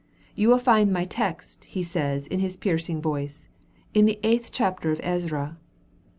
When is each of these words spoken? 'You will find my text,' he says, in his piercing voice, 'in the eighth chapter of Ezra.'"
'You 0.33 0.49
will 0.49 0.57
find 0.57 0.91
my 0.91 1.05
text,' 1.05 1.63
he 1.65 1.83
says, 1.83 2.25
in 2.25 2.39
his 2.39 2.57
piercing 2.57 3.03
voice, 3.03 3.47
'in 3.93 4.07
the 4.07 4.19
eighth 4.23 4.49
chapter 4.51 4.91
of 4.91 4.99
Ezra.'" 5.03 5.59